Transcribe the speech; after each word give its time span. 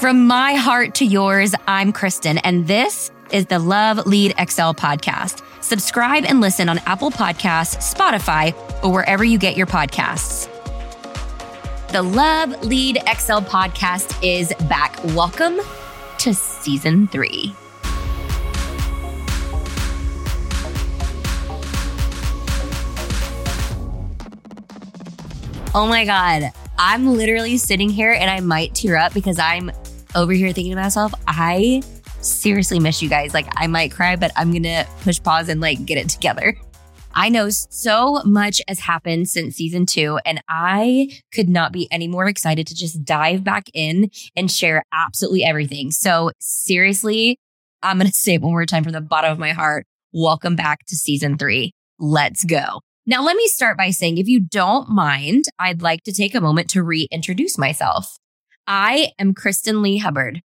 From 0.00 0.26
my 0.26 0.54
heart 0.54 0.94
to 0.94 1.04
yours, 1.04 1.54
I'm 1.68 1.92
Kristen, 1.92 2.38
and 2.38 2.66
this 2.66 3.10
is 3.32 3.44
the 3.44 3.58
Love 3.58 4.06
Lead 4.06 4.32
Excel 4.38 4.74
podcast. 4.74 5.42
Subscribe 5.62 6.24
and 6.24 6.40
listen 6.40 6.70
on 6.70 6.78
Apple 6.86 7.10
Podcasts, 7.10 7.94
Spotify, 7.94 8.54
or 8.82 8.90
wherever 8.90 9.24
you 9.24 9.36
get 9.36 9.58
your 9.58 9.66
podcasts. 9.66 10.48
The 11.92 12.00
Love 12.00 12.64
Lead 12.64 12.96
Excel 13.06 13.42
podcast 13.42 14.18
is 14.26 14.54
back. 14.70 14.98
Welcome 15.04 15.60
to 16.20 16.32
season 16.32 17.06
three. 17.08 17.54
Oh 25.74 25.86
my 25.86 26.06
God. 26.06 26.52
I'm 26.78 27.14
literally 27.14 27.58
sitting 27.58 27.90
here 27.90 28.12
and 28.12 28.30
I 28.30 28.40
might 28.40 28.74
tear 28.74 28.96
up 28.96 29.12
because 29.12 29.38
I'm 29.38 29.70
over 30.14 30.32
here 30.32 30.52
thinking 30.52 30.72
to 30.72 30.80
myself, 30.80 31.12
I 31.26 31.82
seriously 32.20 32.78
miss 32.78 33.02
you 33.02 33.08
guys. 33.08 33.34
Like, 33.34 33.46
I 33.56 33.66
might 33.66 33.92
cry, 33.92 34.16
but 34.16 34.32
I'm 34.36 34.50
going 34.50 34.64
to 34.64 34.86
push 35.02 35.22
pause 35.22 35.48
and 35.48 35.60
like 35.60 35.84
get 35.84 35.98
it 35.98 36.08
together. 36.08 36.56
I 37.12 37.28
know 37.28 37.48
so 37.50 38.22
much 38.24 38.60
has 38.68 38.78
happened 38.78 39.28
since 39.28 39.56
season 39.56 39.84
two, 39.84 40.20
and 40.24 40.42
I 40.48 41.10
could 41.32 41.48
not 41.48 41.72
be 41.72 41.88
any 41.90 42.06
more 42.06 42.28
excited 42.28 42.66
to 42.68 42.74
just 42.74 43.04
dive 43.04 43.42
back 43.42 43.64
in 43.74 44.10
and 44.36 44.50
share 44.50 44.84
absolutely 44.92 45.42
everything. 45.42 45.90
So, 45.90 46.30
seriously, 46.38 47.38
I'm 47.82 47.98
going 47.98 48.10
to 48.10 48.16
say 48.16 48.34
it 48.34 48.42
one 48.42 48.52
more 48.52 48.66
time 48.66 48.84
from 48.84 48.92
the 48.92 49.00
bottom 49.00 49.32
of 49.32 49.38
my 49.38 49.52
heart. 49.52 49.86
Welcome 50.12 50.54
back 50.54 50.86
to 50.86 50.96
season 50.96 51.36
three. 51.36 51.72
Let's 51.98 52.44
go. 52.44 52.80
Now, 53.06 53.24
let 53.24 53.36
me 53.36 53.48
start 53.48 53.76
by 53.76 53.90
saying, 53.90 54.18
if 54.18 54.28
you 54.28 54.40
don't 54.40 54.88
mind, 54.88 55.46
I'd 55.58 55.82
like 55.82 56.04
to 56.04 56.12
take 56.12 56.34
a 56.34 56.40
moment 56.40 56.70
to 56.70 56.82
reintroduce 56.82 57.58
myself. 57.58 58.18
I 58.72 59.10
am 59.18 59.34
Kristen 59.34 59.82
Lee 59.82 59.98
Hubbard. 59.98 60.42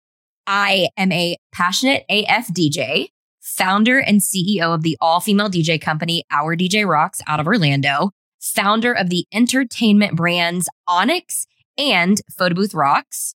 I 0.45 0.89
am 0.97 1.09
a 1.13 1.37
passionate 1.53 2.03
AF 2.09 2.47
DJ, 2.47 3.11
founder 3.39 3.97
and 3.97 4.19
CEO 4.19 4.75
of 4.75 4.81
the 4.81 4.97
all 4.99 5.21
female 5.21 5.49
DJ 5.49 5.79
company, 5.79 6.25
Our 6.29 6.57
DJ 6.57 6.85
Rocks 6.85 7.21
out 7.27 7.39
of 7.39 7.47
Orlando, 7.47 8.11
founder 8.41 8.91
of 8.91 9.09
the 9.09 9.25
entertainment 9.31 10.17
brands 10.17 10.67
Onyx 10.85 11.47
and 11.77 12.19
Photo 12.37 12.55
Booth 12.55 12.73
Rocks. 12.73 13.35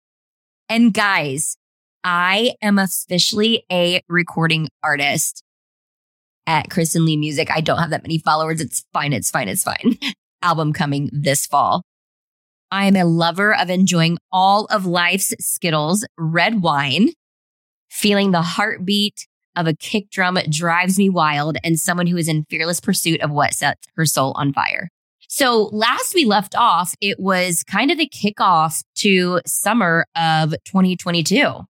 And 0.70 0.94
guys, 0.94 1.58
I 2.02 2.54
am 2.62 2.78
officially 2.78 3.66
a 3.70 4.00
recording 4.08 4.70
artist 4.82 5.42
at 6.46 6.70
Kristen 6.70 7.04
Lee 7.04 7.18
Music. 7.18 7.50
I 7.50 7.60
don't 7.60 7.80
have 7.80 7.90
that 7.90 8.02
many 8.02 8.16
followers. 8.16 8.62
It's 8.62 8.82
fine. 8.94 9.12
It's 9.12 9.30
fine. 9.30 9.48
It's 9.48 9.62
fine. 9.62 9.98
Album 10.42 10.72
coming 10.72 11.10
this 11.12 11.44
fall. 11.44 11.82
I 12.70 12.86
am 12.86 12.96
a 12.96 13.04
lover 13.04 13.54
of 13.56 13.68
enjoying 13.68 14.18
all 14.30 14.66
of 14.66 14.86
life's 14.86 15.34
Skittles, 15.40 16.06
red 16.16 16.62
wine, 16.62 17.10
feeling 17.90 18.30
the 18.30 18.42
heartbeat 18.42 19.26
of 19.56 19.66
a 19.66 19.74
kick 19.74 20.10
drum 20.10 20.38
drives 20.48 20.96
me 20.96 21.08
wild, 21.08 21.56
and 21.64 21.78
someone 21.78 22.06
who 22.06 22.16
is 22.16 22.28
in 22.28 22.44
fearless 22.48 22.80
pursuit 22.80 23.20
of 23.20 23.30
what 23.30 23.54
sets 23.54 23.86
her 23.96 24.06
soul 24.06 24.32
on 24.36 24.52
fire. 24.52 24.88
So 25.28 25.68
last 25.72 26.14
we 26.14 26.24
left 26.24 26.56
off, 26.56 26.94
it 27.00 27.18
was 27.20 27.62
kind 27.64 27.90
of 27.90 27.98
the 27.98 28.08
kickoff 28.08 28.82
to 28.96 29.40
summer 29.46 30.06
of 30.16 30.54
2022. 30.64 31.66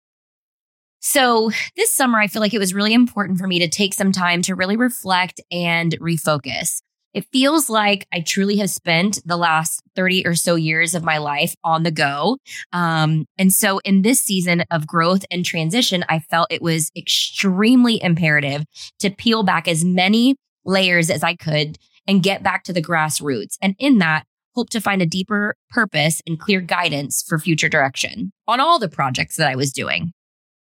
So 1.01 1.51
this 1.77 1.93
summer, 1.93 2.19
I 2.21 2.27
feel 2.27 2.41
like 2.41 2.55
it 2.55 2.59
was 2.59 2.75
really 2.75 2.93
important 2.93 3.39
for 3.39 3.47
me 3.47 3.59
to 3.59 3.69
take 3.69 3.95
some 3.95 4.13
time 4.13 4.43
to 4.43 4.55
really 4.55 4.77
reflect 4.77 5.41
and 5.51 5.99
refocus. 5.99 6.83
It 7.13 7.27
feels 7.33 7.69
like 7.69 8.07
I 8.13 8.21
truly 8.21 8.57
have 8.59 8.71
spent 8.71 9.21
the 9.25 9.37
last 9.37 9.83
30 9.97 10.27
or 10.27 10.35
so 10.35 10.55
years 10.55 10.95
of 10.95 11.03
my 11.03 11.19
life 11.19 11.55
on 11.65 11.83
the 11.83 11.91
go. 11.91 12.39
Um, 12.73 13.27
and 13.37 13.53
so 13.53 13.79
in 13.79 14.03
this 14.03 14.21
season 14.21 14.65
of 14.71 14.87
growth 14.87 15.25
and 15.31 15.45
transition, 15.45 16.05
I 16.09 16.21
felt 16.21 16.53
it 16.53 16.63
was 16.63 16.91
extremely 16.97 18.03
imperative 18.03 18.65
to 19.01 19.11
peel 19.11 19.43
back 19.43 19.67
as 19.67 19.85
many 19.85 20.37
layers 20.65 21.11
as 21.11 21.23
I 21.23 21.35
could 21.35 21.79
and 22.07 22.23
get 22.23 22.43
back 22.43 22.65
to 22.65 22.73
the 22.73 22.83
grassroots. 22.83 23.57
And 23.61 23.75
in 23.79 23.99
that, 23.99 24.25
hope 24.55 24.71
to 24.71 24.81
find 24.81 25.01
a 25.01 25.07
deeper 25.07 25.57
purpose 25.71 26.21
and 26.27 26.39
clear 26.39 26.61
guidance 26.61 27.25
for 27.27 27.39
future 27.39 27.69
direction 27.69 28.33
on 28.47 28.61
all 28.61 28.79
the 28.79 28.89
projects 28.89 29.37
that 29.37 29.49
I 29.49 29.57
was 29.57 29.73
doing. 29.73 30.13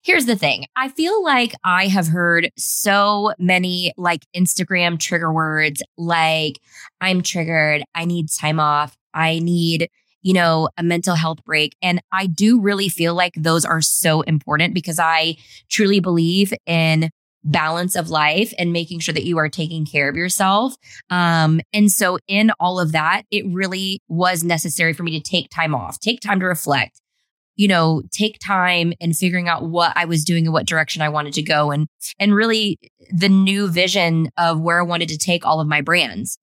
Here's 0.04 0.26
the 0.26 0.36
thing. 0.36 0.66
I 0.76 0.90
feel 0.90 1.24
like 1.24 1.54
I 1.64 1.88
have 1.88 2.10
heard 2.10 2.52
so 2.58 3.32
many 3.40 3.94
like 3.96 4.26
Instagram 4.36 5.00
trigger 5.00 5.32
words 5.32 5.82
like 5.98 6.60
I'm 7.00 7.22
triggered. 7.22 7.84
I 7.96 8.04
need 8.04 8.28
time 8.30 8.60
off. 8.60 8.98
I 9.14 9.40
need, 9.40 9.90
you 10.22 10.34
know, 10.34 10.68
a 10.78 10.84
mental 10.84 11.16
health 11.16 11.44
break. 11.46 11.78
And 11.82 12.02
I 12.12 12.26
do 12.26 12.60
really 12.60 12.90
feel 12.90 13.16
like 13.16 13.32
those 13.38 13.64
are 13.64 13.80
so 13.80 14.22
important 14.24 14.74
because 14.74 15.00
I 15.00 15.38
truly 15.70 16.02
believe 16.02 16.54
in 16.66 17.10
balance 17.46 17.96
of 17.96 18.10
life 18.10 18.54
and 18.58 18.74
making 18.74 19.00
sure 19.00 19.14
that 19.14 19.24
you 19.24 19.38
are 19.38 19.50
taking 19.50 19.86
care 19.86 20.10
of 20.10 20.18
yourself. 20.18 20.76
Um, 21.10 21.62
and 21.72 21.90
so 21.90 22.18
in 22.28 22.52
all 22.60 22.78
of 22.78 22.92
that, 22.92 23.24
it 23.32 23.46
really 23.48 24.02
was 24.10 24.44
necessary 24.44 24.92
for 24.92 25.04
me 25.04 25.18
to 25.18 25.22
take 25.22 25.50
time 25.50 25.74
off, 25.74 26.00
take 26.00 26.20
time 26.20 26.42
to 26.42 26.46
reflect, 26.46 27.00
you 27.56 27.68
know, 27.68 28.02
take 28.12 28.40
time 28.40 28.94
and 29.00 29.16
figuring 29.16 29.48
out 29.48 29.64
what 29.70 29.94
I 29.96 30.06
was 30.06 30.24
doing 30.24 30.46
and 30.46 30.54
what 30.54 30.66
direction 30.66 31.02
I 31.02 31.10
wanted 31.10 31.34
to 31.34 31.42
go 31.42 31.72
and 31.72 31.88
and 32.20 32.34
really 32.34 32.80
the 33.12 33.30
new 33.30 33.68
vision 33.68 34.30
of 34.38 34.60
where 34.60 34.80
I 34.80 34.84
wanted 34.84 35.10
to 35.10 35.18
take 35.18 35.46
all 35.46 35.60
of 35.60 35.68
my 35.68 35.82
brands. 35.82 36.38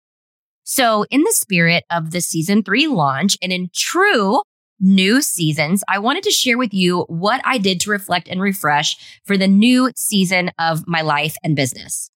So, 0.64 1.04
in 1.10 1.22
the 1.22 1.32
spirit 1.32 1.84
of 1.90 2.12
the 2.12 2.20
season 2.20 2.62
3 2.62 2.86
launch 2.86 3.36
and 3.42 3.52
in 3.52 3.70
true 3.74 4.42
new 4.78 5.20
seasons, 5.20 5.82
I 5.88 5.98
wanted 5.98 6.22
to 6.24 6.30
share 6.30 6.56
with 6.56 6.72
you 6.72 7.00
what 7.08 7.40
I 7.44 7.58
did 7.58 7.80
to 7.80 7.90
reflect 7.90 8.28
and 8.28 8.40
refresh 8.40 8.96
for 9.24 9.36
the 9.36 9.48
new 9.48 9.90
season 9.96 10.50
of 10.58 10.86
my 10.86 11.02
life 11.02 11.36
and 11.42 11.56
business. 11.56 12.10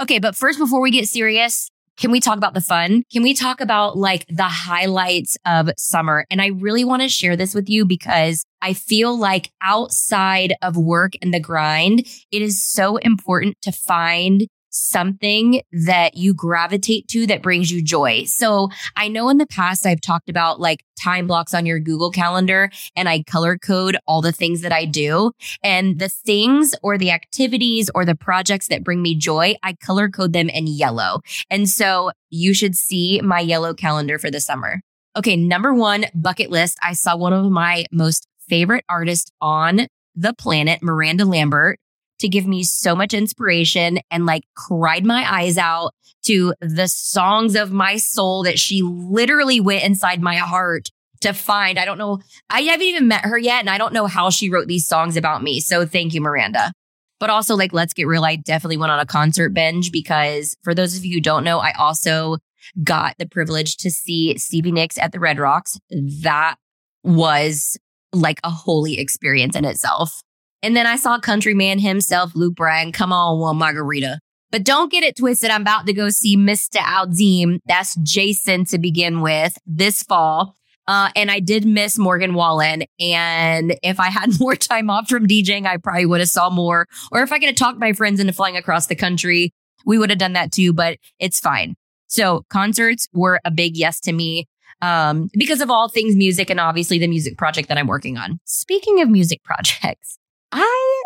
Okay, 0.00 0.18
but 0.18 0.34
first 0.34 0.58
before 0.58 0.80
we 0.80 0.90
get 0.90 1.06
serious, 1.06 1.70
can 2.00 2.10
we 2.10 2.18
talk 2.18 2.38
about 2.38 2.54
the 2.54 2.62
fun? 2.62 3.02
Can 3.12 3.22
we 3.22 3.34
talk 3.34 3.60
about 3.60 3.96
like 3.96 4.24
the 4.28 4.44
highlights 4.44 5.36
of 5.44 5.70
summer? 5.76 6.24
And 6.30 6.40
I 6.40 6.46
really 6.46 6.82
want 6.82 7.02
to 7.02 7.08
share 7.08 7.36
this 7.36 7.54
with 7.54 7.68
you 7.68 7.84
because 7.84 8.44
I 8.62 8.72
feel 8.72 9.16
like 9.16 9.50
outside 9.60 10.54
of 10.62 10.78
work 10.78 11.12
and 11.20 11.32
the 11.32 11.40
grind, 11.40 12.00
it 12.32 12.42
is 12.42 12.64
so 12.64 12.96
important 12.96 13.60
to 13.62 13.70
find 13.70 14.48
something 14.70 15.62
that 15.72 16.16
you 16.16 16.32
gravitate 16.32 17.08
to 17.08 17.26
that 17.26 17.42
brings 17.42 17.70
you 17.70 17.82
joy. 17.82 18.24
So 18.24 18.68
I 18.96 19.08
know 19.08 19.28
in 19.28 19.38
the 19.38 19.46
past 19.46 19.86
I've 19.86 20.00
talked 20.00 20.28
about 20.28 20.60
like 20.60 20.84
time 21.00 21.26
blocks 21.26 21.54
on 21.54 21.66
your 21.66 21.80
Google 21.80 22.10
calendar 22.10 22.70
and 22.96 23.08
I 23.08 23.22
color 23.22 23.58
code 23.58 23.96
all 24.06 24.20
the 24.22 24.32
things 24.32 24.62
that 24.62 24.72
I 24.72 24.84
do 24.84 25.32
and 25.62 25.98
the 25.98 26.08
things 26.08 26.74
or 26.82 26.98
the 26.98 27.10
activities 27.10 27.90
or 27.94 28.04
the 28.04 28.14
projects 28.14 28.68
that 28.68 28.84
bring 28.84 29.02
me 29.02 29.14
joy, 29.14 29.54
I 29.62 29.74
color 29.74 30.08
code 30.08 30.32
them 30.32 30.48
in 30.48 30.66
yellow. 30.66 31.20
And 31.50 31.68
so 31.68 32.10
you 32.30 32.54
should 32.54 32.74
see 32.74 33.20
my 33.22 33.40
yellow 33.40 33.74
calendar 33.74 34.18
for 34.18 34.30
the 34.30 34.40
summer. 34.40 34.80
Okay. 35.16 35.36
Number 35.36 35.74
one 35.74 36.06
bucket 36.14 36.50
list. 36.50 36.78
I 36.82 36.92
saw 36.92 37.16
one 37.16 37.32
of 37.32 37.50
my 37.50 37.86
most 37.90 38.28
favorite 38.48 38.84
artists 38.88 39.30
on 39.40 39.86
the 40.14 40.34
planet, 40.34 40.82
Miranda 40.82 41.24
Lambert, 41.24 41.78
to 42.20 42.28
give 42.28 42.46
me 42.46 42.62
so 42.62 42.94
much 42.94 43.12
inspiration 43.12 43.98
and 44.10 44.26
like 44.26 44.44
cried 44.56 45.04
my 45.04 45.26
eyes 45.30 45.58
out 45.58 45.92
to 46.24 46.54
the 46.60 46.88
songs 46.88 47.54
of 47.54 47.72
my 47.72 47.96
soul 47.96 48.42
that 48.44 48.58
she 48.58 48.82
literally 48.82 49.60
went 49.60 49.84
inside 49.84 50.20
my 50.20 50.36
heart 50.36 50.88
to 51.20 51.32
find. 51.32 51.78
I 51.78 51.84
don't 51.84 51.98
know. 51.98 52.20
I 52.48 52.62
haven't 52.62 52.86
even 52.86 53.08
met 53.08 53.24
her 53.24 53.38
yet. 53.38 53.60
And 53.60 53.70
I 53.70 53.78
don't 53.78 53.92
know 53.92 54.06
how 54.06 54.30
she 54.30 54.50
wrote 54.50 54.68
these 54.68 54.86
songs 54.86 55.16
about 55.16 55.42
me. 55.42 55.60
So 55.60 55.86
thank 55.86 56.14
you, 56.14 56.20
Miranda. 56.20 56.72
But 57.18 57.30
also, 57.30 57.54
like, 57.54 57.74
let's 57.74 57.92
get 57.92 58.06
real. 58.06 58.24
I 58.24 58.36
definitely 58.36 58.78
went 58.78 58.92
on 58.92 59.00
a 59.00 59.06
concert 59.06 59.50
binge 59.50 59.92
because 59.92 60.56
for 60.62 60.74
those 60.74 60.96
of 60.96 61.04
you 61.04 61.16
who 61.16 61.20
don't 61.20 61.44
know, 61.44 61.58
I 61.58 61.72
also 61.72 62.38
got 62.82 63.16
the 63.18 63.26
privilege 63.26 63.76
to 63.78 63.90
see 63.90 64.38
Stevie 64.38 64.72
Nicks 64.72 64.98
at 64.98 65.12
the 65.12 65.20
Red 65.20 65.38
Rocks. 65.38 65.78
That 65.90 66.56
was 67.02 67.78
like 68.12 68.40
a 68.42 68.50
holy 68.50 68.98
experience 68.98 69.54
in 69.54 69.66
itself. 69.66 70.22
And 70.62 70.76
then 70.76 70.86
I 70.86 70.96
saw 70.96 71.18
countryman 71.18 71.78
himself, 71.78 72.32
Luke 72.34 72.54
Bryan, 72.54 72.92
come 72.92 73.12
on 73.12 73.38
one 73.38 73.56
margarita. 73.56 74.20
But 74.50 74.64
don't 74.64 74.90
get 74.90 75.04
it 75.04 75.16
twisted. 75.16 75.50
I'm 75.50 75.62
about 75.62 75.86
to 75.86 75.92
go 75.92 76.08
see 76.10 76.36
Mr. 76.36 76.78
Aldean. 76.78 77.60
That's 77.66 77.94
Jason 77.96 78.64
to 78.66 78.78
begin 78.78 79.20
with 79.20 79.56
this 79.64 80.02
fall. 80.02 80.56
Uh, 80.88 81.08
and 81.14 81.30
I 81.30 81.38
did 81.38 81.64
miss 81.64 81.96
Morgan 81.98 82.34
Wallen. 82.34 82.82
And 82.98 83.76
if 83.82 84.00
I 84.00 84.08
had 84.08 84.30
more 84.40 84.56
time 84.56 84.90
off 84.90 85.08
from 85.08 85.26
DJing, 85.28 85.66
I 85.66 85.76
probably 85.76 86.06
would 86.06 86.20
have 86.20 86.28
saw 86.28 86.50
more. 86.50 86.86
Or 87.12 87.22
if 87.22 87.32
I 87.32 87.38
could 87.38 87.48
have 87.48 87.56
talked 87.56 87.78
my 87.78 87.92
friends 87.92 88.18
into 88.18 88.32
flying 88.32 88.56
across 88.56 88.88
the 88.88 88.96
country, 88.96 89.52
we 89.86 89.98
would 89.98 90.10
have 90.10 90.18
done 90.18 90.32
that 90.32 90.52
too, 90.52 90.72
but 90.72 90.98
it's 91.18 91.38
fine. 91.38 91.76
So 92.08 92.44
concerts 92.50 93.08
were 93.12 93.40
a 93.44 93.50
big 93.52 93.76
yes 93.76 94.00
to 94.00 94.12
me. 94.12 94.46
Um, 94.82 95.28
because 95.34 95.60
of 95.60 95.70
all 95.70 95.88
things 95.88 96.16
music 96.16 96.48
and 96.48 96.58
obviously 96.58 96.98
the 96.98 97.06
music 97.06 97.36
project 97.36 97.68
that 97.68 97.76
I'm 97.76 97.86
working 97.86 98.16
on. 98.16 98.40
Speaking 98.44 99.00
of 99.02 99.10
music 99.10 99.42
projects, 99.44 100.18
I 100.52 101.02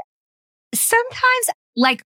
sometimes 0.75 1.51
like, 1.77 2.03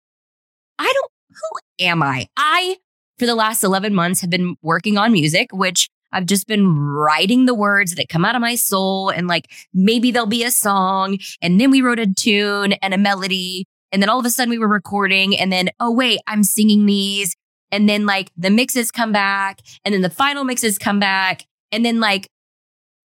I 0.79 0.93
don't, 0.93 1.13
who 1.31 1.85
am 1.87 2.03
I? 2.03 2.29
I, 2.37 2.77
for 3.19 3.27
the 3.27 3.35
last 3.35 3.65
11 3.65 3.95
months, 3.95 4.21
have 4.21 4.31
been 4.31 4.57
working 4.63 4.99
on 4.99 5.13
music, 5.13 5.49
which 5.53 5.89
I've 6.13 6.27
just 6.27 6.47
been 6.47 6.79
writing 6.79 7.47
the 7.47 7.55
words 7.55 7.95
that 7.97 8.09
come 8.09 8.25
out 8.25 8.35
of 8.35 8.41
my 8.41 8.55
soul 8.55 9.11
and 9.11 9.27
like 9.27 9.51
maybe 9.75 10.11
there'll 10.11 10.27
be 10.27 10.45
a 10.45 10.51
song. 10.51 11.19
And 11.43 11.61
then 11.61 11.71
we 11.71 11.83
wrote 11.83 11.99
a 11.99 12.07
tune 12.07 12.73
and 12.75 12.95
a 12.95 12.99
melody. 12.99 13.67
And 13.93 14.03
then 14.03 14.09
all 14.09 14.19
of 14.19 14.27
a 14.27 14.31
sudden 14.31 14.51
we 14.51 14.59
were 14.59 14.69
recording 14.69 15.39
and 15.39 15.53
then, 15.53 15.71
oh, 15.81 15.91
wait, 15.91 16.21
I'm 16.27 16.43
singing 16.45 16.87
these. 16.87 17.35
And 17.71 17.89
then 17.89 18.07
like 18.07 18.31
the 18.37 18.51
mixes 18.51 18.91
come 18.91 19.13
back 19.13 19.61
and 19.85 19.95
then 19.95 20.03
the 20.03 20.11
final 20.11 20.45
mixes 20.45 20.79
come 20.79 20.99
back. 20.99 21.45
And 21.73 21.85
then 21.85 22.01
like 22.01 22.29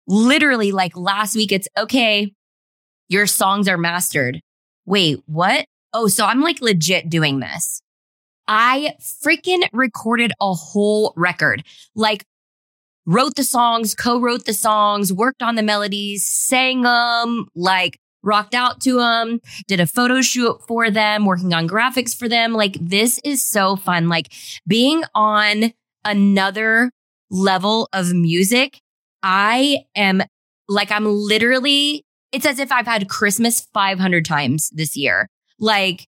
literally 0.06 0.72
like 0.72 0.96
last 0.96 1.36
week, 1.36 1.52
it's 1.52 1.68
okay. 1.76 2.32
Your 3.08 3.26
songs 3.26 3.68
are 3.68 3.78
mastered. 3.78 4.40
Wait, 4.84 5.22
what? 5.26 5.66
Oh, 5.92 6.08
so 6.08 6.24
I'm 6.24 6.40
like 6.40 6.60
legit 6.60 7.08
doing 7.08 7.40
this. 7.40 7.80
I 8.48 8.94
freaking 9.00 9.66
recorded 9.72 10.32
a 10.40 10.52
whole 10.54 11.12
record. 11.16 11.64
Like 11.94 12.24
wrote 13.06 13.34
the 13.36 13.44
songs, 13.44 13.94
co-wrote 13.94 14.44
the 14.44 14.54
songs, 14.54 15.12
worked 15.12 15.42
on 15.42 15.54
the 15.54 15.62
melodies, 15.62 16.26
sang 16.26 16.82
them, 16.82 17.46
like 17.54 17.98
rocked 18.22 18.54
out 18.54 18.80
to 18.80 18.98
them, 18.98 19.40
did 19.68 19.80
a 19.80 19.86
photo 19.86 20.20
shoot 20.20 20.60
for 20.66 20.90
them, 20.90 21.24
working 21.24 21.54
on 21.54 21.68
graphics 21.68 22.16
for 22.16 22.28
them. 22.28 22.52
Like 22.52 22.76
this 22.80 23.20
is 23.24 23.44
so 23.44 23.76
fun. 23.76 24.08
Like 24.08 24.32
being 24.66 25.02
on 25.14 25.72
another 26.04 26.90
level 27.30 27.88
of 27.92 28.12
music. 28.12 28.80
I 29.22 29.78
am 29.96 30.22
like, 30.68 30.90
I'm 30.90 31.06
literally, 31.06 32.04
it's 32.32 32.46
as 32.46 32.58
if 32.58 32.72
I've 32.72 32.86
had 32.86 33.08
Christmas 33.08 33.60
500 33.72 34.24
times 34.24 34.70
this 34.70 34.96
year. 34.96 35.28
Like 35.58 36.06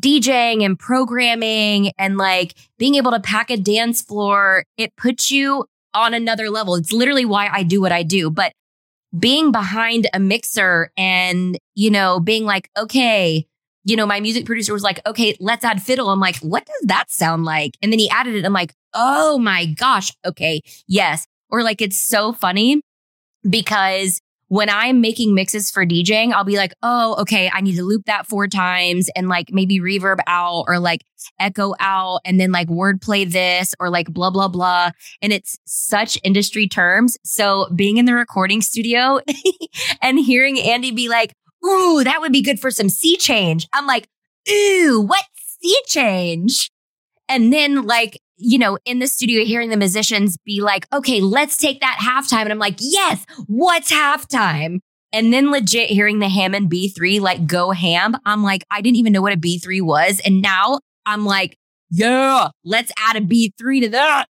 DJing 0.00 0.64
and 0.64 0.78
programming 0.78 1.92
and 1.98 2.16
like 2.16 2.54
being 2.78 2.94
able 2.96 3.10
to 3.12 3.20
pack 3.20 3.50
a 3.50 3.56
dance 3.56 4.02
floor, 4.02 4.64
it 4.76 4.94
puts 4.96 5.30
you 5.30 5.64
on 5.94 6.14
another 6.14 6.50
level. 6.50 6.74
It's 6.74 6.92
literally 6.92 7.24
why 7.24 7.48
I 7.48 7.62
do 7.62 7.80
what 7.80 7.92
I 7.92 8.02
do. 8.02 8.30
But 8.30 8.52
being 9.18 9.52
behind 9.52 10.08
a 10.12 10.20
mixer 10.20 10.90
and, 10.96 11.58
you 11.74 11.90
know, 11.90 12.20
being 12.20 12.44
like, 12.44 12.68
okay, 12.76 13.46
you 13.84 13.96
know, 13.96 14.04
my 14.04 14.20
music 14.20 14.44
producer 14.44 14.72
was 14.72 14.82
like, 14.82 15.00
okay, 15.06 15.36
let's 15.40 15.64
add 15.64 15.80
fiddle. 15.80 16.10
I'm 16.10 16.20
like, 16.20 16.36
what 16.38 16.66
does 16.66 16.86
that 16.86 17.10
sound 17.10 17.44
like? 17.44 17.78
And 17.80 17.92
then 17.92 17.98
he 17.98 18.10
added 18.10 18.34
it. 18.34 18.44
I'm 18.44 18.52
like, 18.52 18.74
oh 18.92 19.38
my 19.38 19.66
gosh. 19.66 20.12
Okay. 20.24 20.60
Yes. 20.88 21.26
Or 21.50 21.62
like, 21.62 21.80
it's 21.80 21.98
so 21.98 22.32
funny 22.32 22.80
because 23.48 24.20
when 24.48 24.70
I'm 24.70 25.00
making 25.00 25.34
mixes 25.34 25.70
for 25.70 25.84
DJing, 25.84 26.32
I'll 26.32 26.44
be 26.44 26.56
like, 26.56 26.72
oh, 26.82 27.16
okay, 27.20 27.50
I 27.52 27.60
need 27.60 27.76
to 27.76 27.82
loop 27.82 28.04
that 28.06 28.26
four 28.26 28.46
times 28.46 29.10
and 29.16 29.28
like 29.28 29.48
maybe 29.50 29.80
reverb 29.80 30.18
out 30.26 30.66
or 30.68 30.78
like 30.78 31.02
echo 31.40 31.74
out 31.80 32.20
and 32.24 32.38
then 32.38 32.52
like 32.52 32.68
wordplay 32.68 33.30
this 33.30 33.74
or 33.80 33.90
like 33.90 34.06
blah, 34.12 34.30
blah, 34.30 34.48
blah. 34.48 34.90
And 35.20 35.32
it's 35.32 35.58
such 35.64 36.18
industry 36.22 36.68
terms. 36.68 37.16
So 37.24 37.68
being 37.74 37.96
in 37.96 38.04
the 38.04 38.14
recording 38.14 38.62
studio 38.62 39.20
and 40.02 40.18
hearing 40.18 40.60
Andy 40.60 40.92
be 40.92 41.08
like, 41.08 41.32
ooh, 41.64 42.04
that 42.04 42.20
would 42.20 42.32
be 42.32 42.42
good 42.42 42.60
for 42.60 42.70
some 42.70 42.88
sea 42.88 43.16
change. 43.16 43.66
I'm 43.72 43.86
like, 43.86 44.08
ooh, 44.48 45.04
what 45.06 45.24
sea 45.60 45.80
change? 45.86 46.70
And 47.28 47.52
then 47.52 47.82
like 47.82 48.20
you 48.36 48.58
know, 48.58 48.78
in 48.84 48.98
the 48.98 49.06
studio 49.06 49.44
hearing 49.44 49.70
the 49.70 49.76
musicians 49.76 50.36
be 50.38 50.60
like, 50.60 50.86
okay, 50.92 51.20
let's 51.20 51.56
take 51.56 51.80
that 51.80 51.98
halftime. 52.00 52.42
And 52.42 52.52
I'm 52.52 52.58
like, 52.58 52.76
yes, 52.78 53.24
what's 53.46 53.92
halftime? 53.92 54.80
And 55.12 55.32
then 55.32 55.50
legit 55.50 55.88
hearing 55.88 56.18
the 56.18 56.28
Hammond 56.28 56.70
B3 56.70 57.20
like 57.20 57.46
go 57.46 57.70
ham. 57.70 58.16
I'm 58.26 58.42
like, 58.42 58.64
I 58.70 58.80
didn't 58.82 58.96
even 58.96 59.12
know 59.12 59.22
what 59.22 59.32
a 59.32 59.38
B3 59.38 59.80
was. 59.82 60.20
And 60.24 60.42
now 60.42 60.80
I'm 61.06 61.24
like, 61.24 61.56
yeah, 61.90 62.48
let's 62.64 62.92
add 62.98 63.16
a 63.16 63.20
B3 63.20 63.82
to 63.82 63.88
that. 63.90 64.26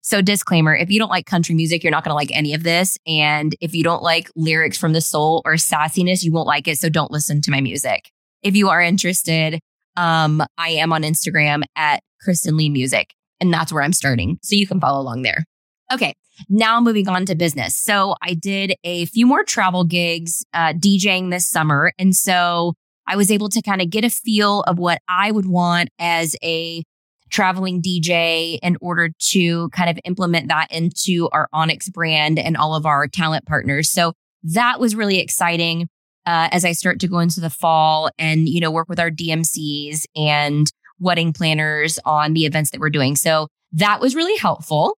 So 0.00 0.22
disclaimer, 0.22 0.74
if 0.74 0.88
you 0.88 1.00
don't 1.00 1.10
like 1.10 1.26
country 1.26 1.54
music, 1.54 1.82
you're 1.82 1.90
not 1.90 2.04
going 2.04 2.12
to 2.12 2.14
like 2.14 2.30
any 2.32 2.54
of 2.54 2.62
this. 2.62 2.96
And 3.08 3.56
if 3.60 3.74
you 3.74 3.82
don't 3.82 4.04
like 4.04 4.30
lyrics 4.36 4.78
from 4.78 4.92
the 4.92 5.00
soul 5.00 5.42
or 5.44 5.54
sassiness, 5.54 6.22
you 6.22 6.32
won't 6.32 6.46
like 6.46 6.68
it. 6.68 6.78
So 6.78 6.88
don't 6.88 7.10
listen 7.10 7.40
to 7.42 7.50
my 7.50 7.60
music. 7.60 8.08
If 8.40 8.54
you 8.54 8.68
are 8.68 8.80
interested, 8.80 9.58
um, 9.96 10.44
I 10.56 10.68
am 10.70 10.92
on 10.92 11.02
Instagram 11.02 11.64
at 11.74 12.04
Kristen 12.20 12.56
Lee 12.56 12.68
Music. 12.68 13.15
And 13.40 13.52
that's 13.52 13.72
where 13.72 13.82
I'm 13.82 13.92
starting. 13.92 14.38
So 14.42 14.56
you 14.56 14.66
can 14.66 14.80
follow 14.80 15.00
along 15.00 15.22
there. 15.22 15.44
Okay. 15.92 16.14
Now 16.48 16.80
moving 16.80 17.08
on 17.08 17.26
to 17.26 17.34
business. 17.34 17.76
So 17.76 18.16
I 18.22 18.34
did 18.34 18.74
a 18.84 19.06
few 19.06 19.26
more 19.26 19.44
travel 19.44 19.84
gigs, 19.84 20.44
uh, 20.52 20.72
DJing 20.72 21.30
this 21.30 21.48
summer. 21.48 21.92
And 21.98 22.14
so 22.14 22.74
I 23.06 23.16
was 23.16 23.30
able 23.30 23.48
to 23.50 23.62
kind 23.62 23.80
of 23.80 23.90
get 23.90 24.04
a 24.04 24.10
feel 24.10 24.62
of 24.62 24.78
what 24.78 25.00
I 25.08 25.30
would 25.30 25.46
want 25.46 25.90
as 25.98 26.36
a 26.42 26.82
traveling 27.30 27.82
DJ 27.82 28.58
in 28.62 28.76
order 28.80 29.10
to 29.30 29.68
kind 29.70 29.90
of 29.90 29.98
implement 30.04 30.48
that 30.48 30.70
into 30.70 31.28
our 31.32 31.48
Onyx 31.52 31.88
brand 31.88 32.38
and 32.38 32.56
all 32.56 32.74
of 32.74 32.86
our 32.86 33.08
talent 33.08 33.46
partners. 33.46 33.90
So 33.90 34.12
that 34.42 34.80
was 34.80 34.94
really 34.94 35.18
exciting. 35.18 35.88
Uh, 36.24 36.48
as 36.50 36.64
I 36.64 36.72
start 36.72 36.98
to 37.00 37.08
go 37.08 37.20
into 37.20 37.40
the 37.40 37.50
fall 37.50 38.10
and, 38.18 38.48
you 38.48 38.60
know, 38.60 38.70
work 38.72 38.88
with 38.88 38.98
our 38.98 39.12
DMCs 39.12 40.06
and 40.16 40.66
wedding 40.98 41.32
planners 41.32 41.98
on 42.04 42.32
the 42.32 42.46
events 42.46 42.70
that 42.70 42.80
we're 42.80 42.90
doing. 42.90 43.16
So 43.16 43.48
that 43.72 44.00
was 44.00 44.14
really 44.14 44.36
helpful. 44.38 44.96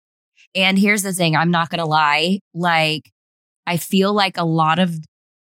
And 0.55 0.79
here's 0.79 1.03
the 1.03 1.13
thing 1.13 1.37
I'm 1.37 1.51
not 1.51 1.71
going 1.71 1.79
to 1.79 1.85
lie. 1.85 2.41
Like, 2.55 3.11
I 3.67 3.77
feel 3.77 4.13
like 4.13 4.37
a 4.37 4.45
lot 4.45 4.79
of 4.79 4.95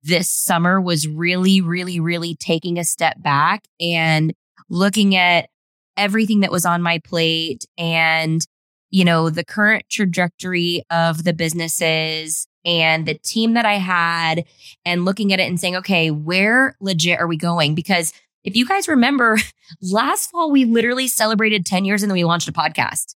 this 0.03 0.29
summer 0.29 0.79
was 0.81 1.07
really, 1.07 1.61
really, 1.61 1.99
really 1.99 2.35
taking 2.35 2.77
a 2.77 2.83
step 2.83 3.21
back 3.21 3.63
and 3.79 4.33
looking 4.69 5.15
at 5.15 5.49
everything 5.95 6.41
that 6.41 6.51
was 6.51 6.65
on 6.65 6.81
my 6.81 6.99
plate 6.99 7.65
and, 7.77 8.45
you 8.89 9.03
know, 9.03 9.29
the 9.29 9.45
current 9.45 9.83
trajectory 9.89 10.83
of 10.91 11.23
the 11.23 11.33
businesses 11.33 12.47
and 12.65 13.05
the 13.05 13.15
team 13.15 13.53
that 13.53 13.65
I 13.65 13.75
had 13.75 14.43
and 14.85 15.05
looking 15.05 15.33
at 15.33 15.39
it 15.39 15.47
and 15.47 15.59
saying, 15.59 15.75
okay, 15.77 16.11
where 16.11 16.75
legit 16.79 17.19
are 17.19 17.27
we 17.27 17.37
going? 17.37 17.75
Because 17.75 18.13
if 18.47 18.55
you 18.55 18.65
guys 18.65 18.87
remember, 18.87 19.37
last 19.81 20.31
fall, 20.31 20.49
we 20.49 20.63
literally 20.63 21.09
celebrated 21.09 21.65
10 21.65 21.83
years 21.83 22.01
and 22.01 22.09
then 22.09 22.15
we 22.15 22.23
launched 22.23 22.47
a 22.47 22.53
podcast. 22.53 23.13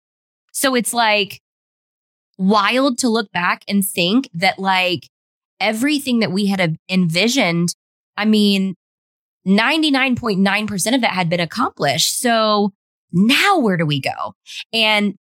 So 0.52 0.74
it's 0.74 0.94
like 0.94 1.42
wild 2.38 2.96
to 2.98 3.10
look 3.10 3.30
back 3.30 3.62
and 3.68 3.86
think 3.86 4.30
that 4.32 4.58
like 4.58 5.06
everything 5.60 6.20
that 6.20 6.32
we 6.32 6.46
had 6.46 6.76
envisioned, 6.88 7.74
I 8.16 8.24
mean, 8.24 8.74
99.9% 9.46 10.94
of 10.94 11.02
that 11.02 11.10
had 11.10 11.28
been 11.28 11.40
accomplished. 11.40 12.18
So 12.20 12.72
now 13.12 13.58
where 13.58 13.76
do 13.76 13.84
we 13.84 14.00
go? 14.00 14.32
And 14.72 15.14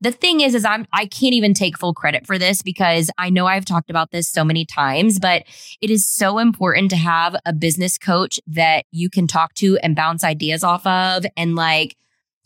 the 0.00 0.12
thing 0.12 0.40
is, 0.40 0.54
is 0.54 0.64
I'm, 0.64 0.86
I 0.92 1.06
can't 1.06 1.34
even 1.34 1.54
take 1.54 1.78
full 1.78 1.94
credit 1.94 2.26
for 2.26 2.38
this 2.38 2.62
because 2.62 3.10
I 3.16 3.30
know 3.30 3.46
I've 3.46 3.64
talked 3.64 3.90
about 3.90 4.10
this 4.10 4.28
so 4.28 4.44
many 4.44 4.66
times, 4.66 5.18
but 5.18 5.44
it 5.80 5.90
is 5.90 6.06
so 6.06 6.38
important 6.38 6.90
to 6.90 6.96
have 6.96 7.36
a 7.46 7.52
business 7.52 7.96
coach 7.96 8.38
that 8.46 8.84
you 8.90 9.08
can 9.08 9.26
talk 9.26 9.54
to 9.54 9.78
and 9.78 9.96
bounce 9.96 10.22
ideas 10.22 10.62
off 10.62 10.86
of 10.86 11.24
and 11.36 11.54
like 11.54 11.96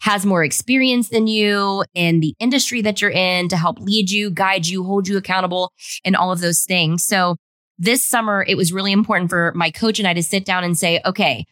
has 0.00 0.24
more 0.24 0.44
experience 0.44 1.08
than 1.08 1.26
you 1.26 1.84
in 1.94 2.20
the 2.20 2.34
industry 2.38 2.80
that 2.82 3.00
you're 3.00 3.10
in 3.10 3.48
to 3.48 3.56
help 3.56 3.80
lead 3.80 4.10
you, 4.10 4.30
guide 4.30 4.66
you, 4.66 4.84
hold 4.84 5.08
you 5.08 5.16
accountable 5.16 5.72
and 6.04 6.14
all 6.14 6.30
of 6.30 6.40
those 6.40 6.60
things. 6.60 7.04
So 7.04 7.36
this 7.78 8.04
summer, 8.04 8.44
it 8.46 8.56
was 8.56 8.72
really 8.72 8.92
important 8.92 9.30
for 9.30 9.52
my 9.56 9.70
coach 9.70 9.98
and 9.98 10.06
I 10.06 10.14
to 10.14 10.22
sit 10.22 10.44
down 10.44 10.64
and 10.64 10.78
say, 10.78 11.00
okay, 11.04 11.44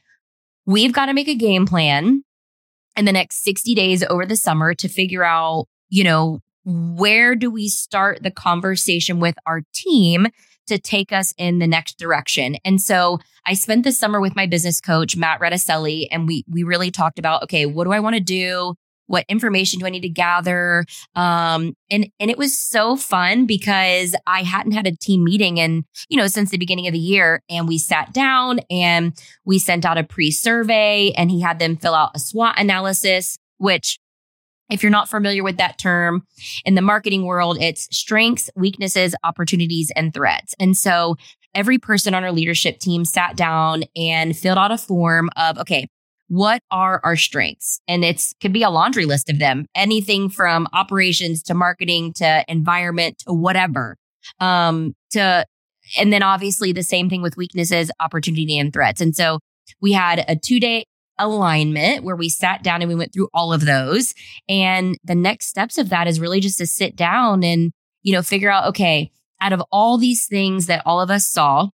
we've 0.65 0.93
got 0.93 1.07
to 1.07 1.15
make 1.15 1.29
a 1.29 1.35
game 1.35 1.67
plan 1.67 2.23
in 2.97 3.05
the 3.05 3.13
next 3.13 3.43
60 3.43 3.75
days 3.75 4.05
over 4.05 4.25
the 4.25 4.37
summer 4.37 4.75
to 4.75 4.89
figure 4.89 5.25
out 5.25 5.67
you 5.89 6.05
know, 6.05 6.41
where 6.65 7.37
do 7.37 7.51
we 7.51 7.69
start 7.69 8.23
the 8.23 8.31
conversation 8.31 9.21
with 9.21 9.37
our 9.47 9.63
team 9.73 10.27
to 10.67 10.79
take 10.79 11.13
us 11.13 11.33
in 11.39 11.61
the 11.61 11.67
next 11.67 11.97
direction? 11.97 12.57
And 12.65 12.81
so 12.81 13.21
I 13.47 13.55
spent 13.55 13.85
the 13.85 13.93
summer 13.93 14.21
with 14.21 14.35
my 14.35 14.47
business 14.47 14.81
coach, 14.81 15.17
Matt 15.17 15.41
Redicelli, 15.41 16.09
and 16.11 16.27
we, 16.27 16.45
we 16.51 16.65
really 16.65 16.91
talked 16.91 17.21
about, 17.21 17.45
okay, 17.45 17.67
what 17.67 17.85
do 17.85 17.93
I 17.93 18.01
want 18.01 18.17
to 18.17 18.21
do? 18.21 18.75
What 19.07 19.25
information 19.29 19.79
do 19.79 19.87
I 19.87 19.91
need 19.91 20.01
to 20.01 20.09
gather? 20.09 20.85
Um, 21.15 21.75
and, 21.89 22.11
and 22.19 22.29
it 22.29 22.37
was 22.37 22.59
so 22.59 22.97
fun 22.97 23.47
because 23.47 24.17
I 24.27 24.43
hadn't 24.43 24.73
had 24.73 24.89
a 24.89 24.97
team 24.97 25.23
meeting 25.23 25.61
and, 25.61 25.85
you 26.09 26.17
know, 26.17 26.27
since 26.27 26.51
the 26.51 26.59
beginning 26.59 26.89
of 26.89 26.93
the 26.93 26.99
year 26.99 27.41
and 27.49 27.69
we 27.69 27.79
sat 27.79 28.13
down 28.13 28.59
and 28.69 29.17
we 29.45 29.61
sent 29.61 29.85
out 29.85 29.99
a 29.99 30.03
pre 30.03 30.33
survey 30.33 31.13
and 31.17 31.31
he 31.31 31.41
had 31.41 31.61
them 31.61 31.77
fill 31.77 31.95
out 31.95 32.17
a 32.17 32.19
SWOT 32.19 32.59
analysis, 32.59 33.39
which 33.59 34.01
if 34.71 34.83
you're 34.83 34.91
not 34.91 35.09
familiar 35.09 35.43
with 35.45 35.57
that 35.59 35.79
term 35.79 36.25
in 36.65 36.75
the 36.75 36.83
marketing 36.83 37.25
world, 37.25 37.59
it's 37.61 37.89
strengths, 37.97 38.51
weaknesses, 38.57 39.15
opportunities, 39.25 39.93
and 39.95 40.13
threats. 40.13 40.55
And 40.59 40.77
so 40.77 41.17
every 41.55 41.79
person 41.79 42.15
on 42.15 42.25
our 42.25 42.33
leadership 42.33 42.79
team 42.79 43.05
sat 43.05 43.37
down 43.37 43.85
and 43.97 44.37
filled 44.37 44.59
out 44.59 44.73
a 44.73 44.79
form 44.79 45.31
of, 45.37 45.59
okay, 45.59 45.89
what 46.29 46.61
are 46.71 47.01
our 47.05 47.17
strengths? 47.17 47.81
And 47.87 48.05
it's 48.05 48.35
could 48.41 48.53
be 48.53 48.63
a 48.63 48.71
laundry 48.71 49.05
list 49.05 49.31
of 49.31 49.39
them, 49.39 49.67
anything 49.75 50.29
from 50.29 50.67
operations 50.73 51.43
to 51.45 51.55
marketing 51.55 52.13
to 52.15 52.45
environment 52.49 53.19
to 53.27 53.33
whatever. 53.33 53.97
Um, 54.41 54.95
to, 55.11 55.47
and 55.97 56.13
then 56.13 56.25
obviously 56.25 56.73
the 56.73 56.83
same 56.83 57.09
thing 57.09 57.23
with 57.23 57.37
weaknesses, 57.37 57.93
opportunity 58.01 58.59
and 58.59 58.73
threats. 58.73 59.01
And 59.01 59.15
so 59.15 59.39
we 59.81 59.93
had 59.93 60.25
a 60.27 60.35
two 60.35 60.59
day 60.59 60.85
alignment 61.19 62.05
where 62.05 62.17
we 62.17 62.29
sat 62.29 62.63
down 62.63 62.83
and 62.83 62.89
we 62.89 62.95
went 62.95 63.13
through 63.13 63.29
all 63.33 63.53
of 63.53 63.65
those. 63.65 64.15
And 64.49 64.97
the 65.05 65.15
next 65.15 65.47
steps 65.47 65.79
of 65.79 65.89
that 65.91 66.07
is 66.07 66.21
really 66.21 66.41
just 66.41 66.59
to 66.59 66.67
sit 66.67 66.97
down 66.97 67.43
and, 67.43 67.73
you 68.03 68.13
know, 68.13 68.23
figure 68.23 68.51
out, 68.51 68.69
okay, 68.69 69.11
out 69.41 69.53
of 69.53 69.63
all 69.71 69.99
these 69.99 70.27
things 70.27 70.67
that 70.67 70.83
all 70.87 71.01
of 71.01 71.11
us 71.11 71.27
saw, 71.27 71.69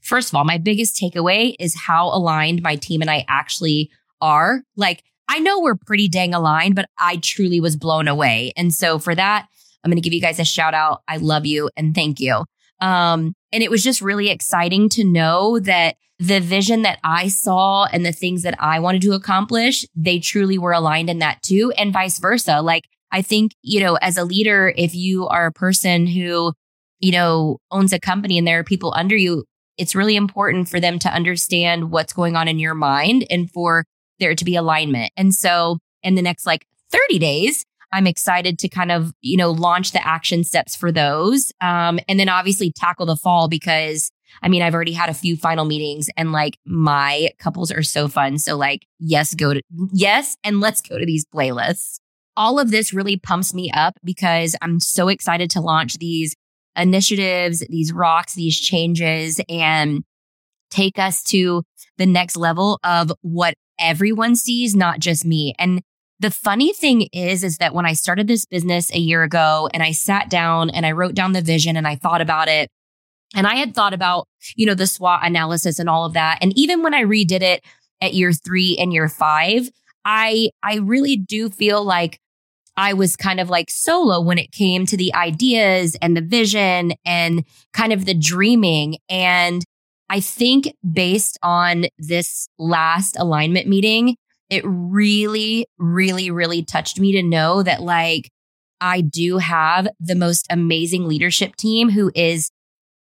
first 0.00 0.30
of 0.30 0.34
all, 0.34 0.44
my 0.44 0.58
biggest 0.58 1.00
takeaway 1.00 1.54
is 1.58 1.74
how 1.86 2.08
aligned 2.08 2.62
my 2.62 2.76
team 2.76 3.00
and 3.00 3.10
I 3.10 3.24
actually 3.28 3.90
are. 4.20 4.62
Like, 4.76 5.02
I 5.28 5.38
know 5.38 5.60
we're 5.60 5.76
pretty 5.76 6.08
dang 6.08 6.34
aligned, 6.34 6.74
but 6.74 6.88
I 6.98 7.16
truly 7.16 7.60
was 7.60 7.76
blown 7.76 8.08
away. 8.08 8.52
And 8.56 8.74
so 8.74 8.98
for 8.98 9.14
that, 9.14 9.46
I'm 9.82 9.90
going 9.90 10.00
to 10.00 10.02
give 10.02 10.12
you 10.12 10.20
guys 10.20 10.38
a 10.38 10.44
shout 10.44 10.74
out. 10.74 11.02
I 11.08 11.16
love 11.16 11.46
you 11.46 11.70
and 11.76 11.94
thank 11.94 12.20
you. 12.20 12.44
Um, 12.82 13.34
and 13.52 13.62
it 13.62 13.70
was 13.70 13.82
just 13.82 14.02
really 14.02 14.28
exciting 14.28 14.88
to 14.90 15.04
know 15.04 15.60
that 15.60 15.96
the 16.18 16.40
vision 16.40 16.82
that 16.82 16.98
I 17.02 17.28
saw 17.28 17.86
and 17.86 18.04
the 18.04 18.12
things 18.12 18.42
that 18.42 18.56
I 18.60 18.80
wanted 18.80 19.02
to 19.02 19.12
accomplish, 19.12 19.86
they 19.94 20.18
truly 20.18 20.58
were 20.58 20.72
aligned 20.72 21.08
in 21.08 21.20
that 21.20 21.42
too, 21.42 21.72
and 21.78 21.92
vice 21.92 22.18
versa. 22.18 22.60
Like, 22.60 22.84
I 23.10 23.22
think, 23.22 23.52
you 23.62 23.80
know, 23.80 23.94
as 23.96 24.16
a 24.16 24.24
leader, 24.24 24.72
if 24.76 24.94
you 24.94 25.28
are 25.28 25.46
a 25.46 25.52
person 25.52 26.06
who, 26.06 26.52
you 26.98 27.12
know, 27.12 27.58
owns 27.70 27.92
a 27.92 28.00
company 28.00 28.36
and 28.36 28.46
there 28.46 28.58
are 28.58 28.64
people 28.64 28.92
under 28.96 29.16
you, 29.16 29.44
it's 29.78 29.94
really 29.94 30.16
important 30.16 30.68
for 30.68 30.80
them 30.80 30.98
to 31.00 31.08
understand 31.08 31.90
what's 31.90 32.12
going 32.12 32.36
on 32.36 32.48
in 32.48 32.58
your 32.58 32.74
mind 32.74 33.26
and 33.30 33.50
for 33.50 33.84
there 34.18 34.34
to 34.34 34.44
be 34.44 34.56
alignment. 34.56 35.12
And 35.16 35.34
so 35.34 35.78
in 36.02 36.14
the 36.14 36.22
next 36.22 36.46
like 36.46 36.66
30 36.90 37.18
days, 37.18 37.64
I'm 37.92 38.06
excited 38.06 38.58
to 38.60 38.68
kind 38.68 38.90
of, 38.90 39.12
you 39.20 39.36
know, 39.36 39.50
launch 39.50 39.92
the 39.92 40.06
action 40.06 40.44
steps 40.44 40.74
for 40.74 40.90
those. 40.90 41.52
Um, 41.60 42.00
and 42.08 42.18
then 42.18 42.28
obviously 42.28 42.72
tackle 42.72 43.06
the 43.06 43.16
fall 43.16 43.48
because 43.48 44.10
I 44.40 44.48
mean, 44.48 44.62
I've 44.62 44.74
already 44.74 44.92
had 44.92 45.10
a 45.10 45.14
few 45.14 45.36
final 45.36 45.64
meetings 45.64 46.08
and 46.16 46.32
like 46.32 46.58
my 46.64 47.30
couples 47.38 47.70
are 47.70 47.82
so 47.82 48.08
fun. 48.08 48.38
So 48.38 48.56
like, 48.56 48.86
yes, 48.98 49.34
go 49.34 49.52
to, 49.52 49.62
yes. 49.92 50.36
And 50.42 50.60
let's 50.60 50.80
go 50.80 50.98
to 50.98 51.04
these 51.04 51.26
playlists. 51.26 51.98
All 52.36 52.58
of 52.58 52.70
this 52.70 52.94
really 52.94 53.18
pumps 53.18 53.52
me 53.52 53.70
up 53.72 53.98
because 54.02 54.56
I'm 54.62 54.80
so 54.80 55.08
excited 55.08 55.50
to 55.50 55.60
launch 55.60 55.98
these 55.98 56.34
initiatives, 56.76 57.62
these 57.68 57.92
rocks, 57.92 58.34
these 58.34 58.58
changes 58.58 59.38
and 59.48 60.02
take 60.70 60.98
us 60.98 61.22
to 61.24 61.62
the 61.98 62.06
next 62.06 62.36
level 62.36 62.80
of 62.82 63.12
what 63.20 63.54
everyone 63.78 64.34
sees, 64.34 64.74
not 64.74 64.98
just 64.98 65.26
me. 65.26 65.54
And 65.58 65.82
the 66.22 66.30
funny 66.30 66.72
thing 66.72 67.08
is, 67.12 67.42
is 67.42 67.58
that 67.58 67.74
when 67.74 67.84
I 67.84 67.94
started 67.94 68.28
this 68.28 68.46
business 68.46 68.92
a 68.92 68.98
year 68.98 69.24
ago 69.24 69.68
and 69.74 69.82
I 69.82 69.90
sat 69.90 70.30
down 70.30 70.70
and 70.70 70.86
I 70.86 70.92
wrote 70.92 71.14
down 71.14 71.32
the 71.32 71.42
vision 71.42 71.76
and 71.76 71.86
I 71.86 71.96
thought 71.96 72.20
about 72.20 72.48
it, 72.48 72.70
and 73.34 73.46
I 73.46 73.56
had 73.56 73.74
thought 73.74 73.92
about, 73.92 74.28
you 74.54 74.66
know, 74.66 74.74
the 74.74 74.86
SWOT 74.86 75.20
analysis 75.24 75.78
and 75.78 75.88
all 75.88 76.04
of 76.04 76.12
that. 76.12 76.38
And 76.40 76.56
even 76.56 76.82
when 76.82 76.94
I 76.94 77.02
redid 77.02 77.42
it 77.42 77.64
at 78.00 78.14
year 78.14 78.32
three 78.32 78.76
and 78.78 78.92
year 78.92 79.08
five, 79.08 79.70
I, 80.04 80.50
I 80.62 80.76
really 80.76 81.16
do 81.16 81.48
feel 81.48 81.82
like 81.84 82.18
I 82.76 82.92
was 82.92 83.16
kind 83.16 83.40
of 83.40 83.50
like 83.50 83.70
solo 83.70 84.20
when 84.20 84.38
it 84.38 84.52
came 84.52 84.86
to 84.86 84.96
the 84.96 85.14
ideas 85.14 85.96
and 86.00 86.16
the 86.16 86.22
vision 86.22 86.92
and 87.04 87.44
kind 87.72 87.92
of 87.92 88.04
the 88.04 88.14
dreaming. 88.14 88.98
And 89.08 89.64
I 90.08 90.20
think 90.20 90.72
based 90.92 91.38
on 91.42 91.86
this 91.98 92.48
last 92.58 93.16
alignment 93.18 93.66
meeting, 93.66 94.16
it 94.52 94.62
really, 94.66 95.66
really, 95.78 96.30
really 96.30 96.62
touched 96.62 97.00
me 97.00 97.12
to 97.12 97.22
know 97.22 97.62
that 97.62 97.80
like 97.80 98.28
I 98.82 99.00
do 99.00 99.38
have 99.38 99.88
the 99.98 100.14
most 100.14 100.46
amazing 100.50 101.08
leadership 101.08 101.56
team 101.56 101.88
who 101.88 102.12
is 102.14 102.50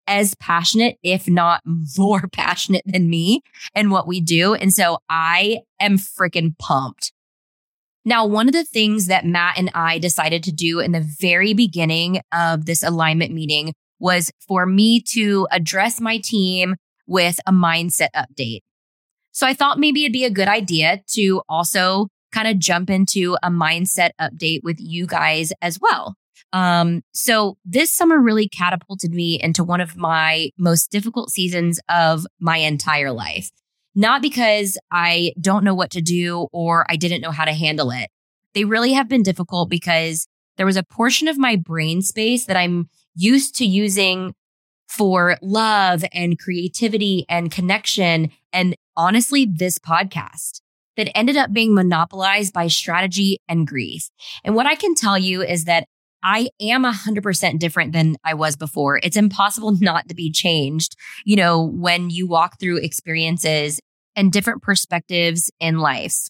as 0.08 0.36
passionate, 0.36 0.96
if 1.04 1.28
not 1.28 1.60
more 1.98 2.30
passionate 2.32 2.84
than 2.86 3.10
me 3.10 3.42
and 3.76 3.92
what 3.92 4.08
we 4.08 4.22
do. 4.22 4.54
And 4.54 4.74
so 4.74 5.00
I 5.10 5.60
am 5.82 5.98
freaking 5.98 6.58
pumped. 6.58 7.12
Now, 8.06 8.26
one 8.26 8.48
of 8.48 8.54
the 8.54 8.64
things 8.64 9.08
that 9.08 9.26
Matt 9.26 9.58
and 9.58 9.70
I 9.74 10.00
decided 10.00 10.44
to 10.44 10.52
do 10.54 10.80
in 10.80 10.94
the 10.94 11.06
very 11.20 11.54
beginning 11.54 12.22
of 12.32 12.66
this 12.66 12.84
alignment 12.84 13.34
meeting 13.34 13.74
was 14.00 14.32
for 14.48 14.66
me 14.66 15.02
to 15.10 15.46
address 15.52 16.00
my 16.00 16.20
team 16.20 16.76
with 17.06 17.42
a 17.46 17.52
mindset 17.52 18.10
update. 18.16 18.62
So 19.34 19.46
I 19.46 19.54
thought 19.54 19.80
maybe 19.80 20.04
it'd 20.04 20.14
be 20.14 20.26
a 20.26 20.30
good 20.30 20.48
idea 20.48 21.02
to 21.14 21.42
also 21.50 22.08
kind 22.32 22.48
of 22.48 22.60
jump 22.60 22.90
into 22.90 23.36
a 23.44 23.50
mindset 23.50 24.12
update 24.22 24.62
with 24.64 24.78
you 24.80 25.06
guys 25.06 25.52
as 25.62 25.80
well. 25.80 26.16
Um, 26.54 27.02
so 27.14 27.58
this 27.66 27.92
summer 27.92 28.22
really 28.22 28.48
catapulted 28.48 29.12
me 29.12 29.42
into 29.42 29.64
one 29.64 29.82
of 29.82 29.98
my 29.98 30.52
most 30.58 30.92
difficult 30.92 31.32
seasons 31.32 31.80
of 31.90 32.26
my 32.40 32.58
entire 32.58 33.12
life. 33.12 33.50
Not 33.96 34.22
because 34.22 34.78
I 34.92 35.34
don't 35.42 35.64
know 35.64 35.76
what 35.76 35.92
to 35.92 36.02
do 36.02 36.48
or 36.52 36.86
I 36.90 36.96
didn't 36.96 37.22
know 37.22 37.32
how 37.32 37.46
to 37.46 37.54
handle 37.54 37.92
it. 37.92 38.10
They 38.54 38.66
really 38.66 38.94
have 38.94 39.10
been 39.10 39.24
difficult 39.24 39.70
because 39.70 40.28
there 40.58 40.66
was 40.66 40.78
a 40.78 40.84
portion 40.84 41.28
of 41.28 41.40
my 41.40 41.56
brain 41.56 42.02
space 42.04 42.46
that 42.46 42.58
I'm 42.58 42.88
used 43.16 43.56
to 43.56 43.66
using 43.66 44.36
for 44.88 45.38
love 45.42 46.04
and 46.14 46.38
creativity 46.38 47.26
and 47.30 47.52
connection. 47.52 48.30
And 48.52 48.76
honestly, 48.96 49.46
this 49.46 49.80
podcast 49.80 50.62
that 50.98 51.16
ended 51.18 51.38
up 51.38 51.52
being 51.52 51.74
monopolized 51.74 52.54
by 52.54 52.68
strategy 52.68 53.40
and 53.48 53.68
grief. 53.68 54.10
And 54.44 54.56
what 54.56 54.66
I 54.66 54.76
can 54.76 54.96
tell 54.96 55.18
you 55.18 55.42
is 55.42 55.66
that 55.66 55.86
I 56.22 56.50
am 56.62 56.84
100% 56.84 57.60
different 57.60 57.92
than 57.92 58.16
I 58.24 58.34
was 58.34 58.56
before. 58.56 59.00
It's 59.04 59.18
impossible 59.18 59.76
not 59.82 60.08
to 60.10 60.16
be 60.16 60.32
changed, 60.32 60.96
you 61.26 61.36
know, 61.36 61.62
when 61.62 62.10
you 62.10 62.28
walk 62.28 62.60
through 62.60 62.78
experiences 62.78 63.80
and 64.16 64.32
different 64.32 64.62
perspectives 64.62 65.52
in 65.60 65.80
life. 65.80 66.28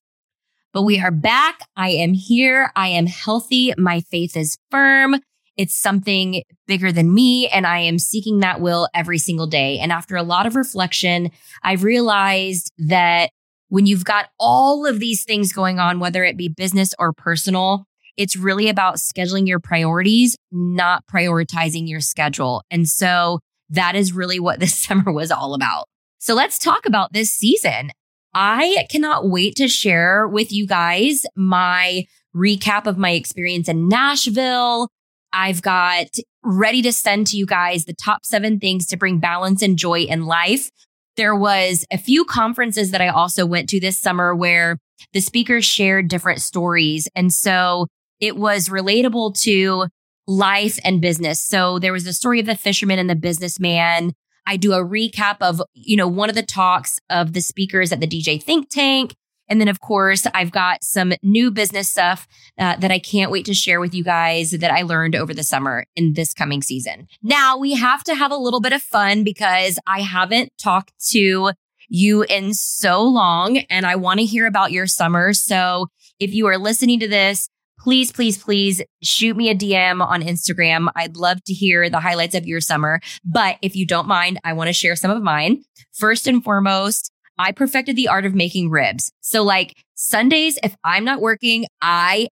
But 0.74 0.84
we 0.84 1.00
are 1.00 1.12
back. 1.12 1.60
I 1.76 1.90
am 1.90 2.14
here. 2.14 2.72
I 2.76 2.88
am 2.88 3.06
healthy. 3.06 3.74
My 3.78 4.00
faith 4.00 4.36
is 4.36 4.58
firm. 4.72 5.20
It's 5.58 5.76
something 5.76 6.44
bigger 6.68 6.92
than 6.92 7.14
me, 7.14 7.48
and 7.48 7.68
I 7.68 7.80
am 7.80 8.00
seeking 8.00 8.40
that 8.40 8.62
will 8.62 8.88
every 8.94 9.18
single 9.18 9.48
day. 9.48 9.80
And 9.80 9.92
after 9.92 10.16
a 10.16 10.24
lot 10.24 10.46
of 10.46 10.56
reflection, 10.56 11.32
I've 11.64 11.84
realized 11.84 12.72
that 12.78 13.30
when 13.70 13.86
you've 13.86 14.06
got 14.06 14.30
all 14.40 14.86
of 14.86 15.00
these 15.00 15.24
things 15.24 15.52
going 15.52 15.80
on, 15.80 16.00
whether 16.00 16.24
it 16.24 16.38
be 16.38 16.48
business 16.48 16.94
or 17.00 17.14
personal, 17.14 17.86
it's 18.18 18.36
really 18.36 18.70
about 18.70 18.96
scheduling 18.96 19.48
your 19.48 19.60
priorities, 19.60 20.36
not 20.52 21.04
prioritizing 21.08 21.88
your 21.88 22.00
schedule. 22.00 22.64
And 22.70 22.88
so 22.88 23.40
that 23.70 23.96
is 23.96 24.14
really 24.14 24.40
what 24.40 24.60
this 24.60 24.76
summer 24.76 25.12
was 25.12 25.32
all 25.32 25.54
about. 25.54 25.86
So 26.20 26.36
let's 26.36 26.58
talk 26.58 26.86
about 26.86 27.14
this 27.14 27.32
season. 27.32 27.92
I 28.34 28.86
cannot 28.90 29.30
wait 29.30 29.56
to 29.58 29.68
share 29.68 30.28
with 30.28 30.52
you 30.52 30.66
guys 30.66 31.26
my 31.36 32.06
recap 32.36 32.88
of 32.88 32.98
my 32.98 33.12
experience 33.12 33.68
in 33.68 33.88
Nashville, 33.88 34.90
I've 35.34 35.62
got 35.62 36.08
ready 36.44 36.82
to 36.84 36.94
send 36.94 37.28
to 37.28 37.38
you 37.38 37.46
guys 37.46 37.86
the 37.86 37.94
top 37.94 38.26
seven 38.26 38.60
things 38.60 38.86
to 38.88 38.98
bring 38.98 39.20
balance 39.20 39.62
and 39.62 39.78
joy 39.78 40.02
in 40.02 40.26
life. 40.26 40.70
There 41.18 41.36
was 41.36 41.86
a 41.92 41.98
few 41.98 42.24
conferences 42.26 42.92
that 42.92 43.02
I 43.02 43.08
also 43.08 43.46
went 43.46 43.70
to 43.70 43.80
this 43.80 43.98
summer 43.98 44.36
where 44.36 44.78
the 45.12 45.20
speakers 45.20 45.66
shared 45.66 46.08
different 46.08 46.42
stories. 46.42 47.08
And 47.16 47.34
so 47.34 47.88
it 48.20 48.38
was 48.38 48.70
relatable 48.70 49.40
to 49.42 49.88
life 50.28 50.80
and 50.84 51.02
business. 51.02 51.42
So 51.42 51.80
there 51.80 51.94
was 51.94 52.06
the 52.06 52.14
story 52.14 52.40
of 52.40 52.46
the 52.46 52.56
fisherman 52.56 53.00
and 53.00 53.10
the 53.10 53.16
businessman. 53.16 54.14
I 54.46 54.58
do 54.58 54.74
a 54.74 54.84
recap 54.84 55.38
of, 55.42 55.62
you 55.74 55.98
know, 55.98 56.08
one 56.08 56.30
of 56.30 56.36
the 56.36 56.44
talks 56.44 57.00
of 57.10 57.34
the 57.34 57.42
speakers 57.42 57.92
at 57.92 58.00
the 58.00 58.08
DJ 58.08 58.42
Think 58.42 58.70
Tank. 58.70 59.16
And 59.54 59.62
then, 59.62 59.68
of 59.68 59.82
course, 59.82 60.26
I've 60.34 60.50
got 60.50 60.84
some 60.84 61.14
new 61.22 61.52
business 61.52 61.88
stuff 61.88 62.28
uh, 62.58 62.76
that 62.78 62.90
I 62.90 62.98
can't 62.98 63.30
wait 63.30 63.46
to 63.46 63.54
share 63.54 63.80
with 63.80 63.94
you 63.94 64.04
guys 64.04 64.50
that 64.50 64.72
I 64.72 64.82
learned 64.82 65.16
over 65.16 65.32
the 65.32 65.44
summer 65.44 65.86
in 65.96 66.14
this 66.14 66.34
coming 66.34 66.64
season. 66.64 67.08
Now, 67.22 67.60
we 67.60 67.76
have 67.76 68.04
to 68.06 68.16
have 68.16 68.32
a 68.32 68.36
little 68.36 68.62
bit 68.62 68.74
of 68.74 68.82
fun 68.82 69.24
because 69.24 69.78
I 69.86 70.02
haven't 70.02 70.54
talked 70.58 70.92
to 71.12 71.52
you 71.88 72.24
in 72.24 72.56
so 72.56 73.04
long 73.04 73.60
and 73.70 73.86
I 73.86 73.96
want 73.96 74.22
to 74.22 74.26
hear 74.26 74.48
about 74.48 74.72
your 74.72 74.88
summer. 74.88 75.34
So 75.34 75.86
if 76.20 76.34
you 76.34 76.48
are 76.48 76.58
listening 76.58 77.00
to 77.02 77.08
this, 77.08 77.48
please, 77.78 78.12
please, 78.12 78.40
please 78.40 78.82
shoot 79.04 79.38
me 79.38 79.52
a 79.52 79.56
DM 79.56 80.04
on 80.04 80.24
Instagram. 80.24 80.90
I'd 80.96 81.16
love 81.16 81.44
to 81.44 81.54
hear 81.54 81.92
the 81.92 82.00
highlights 82.00 82.34
of 82.34 82.48
your 82.48 82.60
summer. 82.60 83.02
But 83.24 83.60
if 83.62 83.76
you 83.76 83.86
don't 83.86 84.08
mind, 84.08 84.40
I 84.44 84.54
want 84.54 84.70
to 84.70 84.74
share 84.74 84.96
some 84.96 85.12
of 85.12 85.22
mine. 85.22 85.64
First 85.92 86.26
and 86.26 86.44
foremost, 86.44 87.12
I 87.38 87.52
perfected 87.52 87.96
the 87.96 88.08
art 88.08 88.26
of 88.26 88.36
making 88.36 88.70
ribs. 88.70 89.12
So 89.22 89.44
like 89.44 89.74
Sundays, 89.96 90.58
if 90.64 90.76
I'm 90.84 91.04
not 91.04 91.22
working, 91.22 91.66
I 91.82 92.28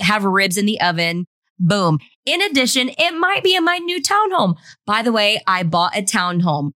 have 0.00 0.24
ribs 0.24 0.56
in 0.56 0.66
the 0.66 0.80
oven. 0.80 1.26
Boom. 1.58 1.98
In 2.26 2.42
addition, 2.42 2.90
it 2.98 3.12
might 3.12 3.44
be 3.44 3.54
in 3.54 3.64
my 3.64 3.78
new 3.78 4.02
townhome. 4.02 4.56
By 4.86 5.02
the 5.02 5.12
way, 5.12 5.40
I 5.46 5.62
bought 5.62 5.96
a 5.96 6.02
townhome. 6.02 6.72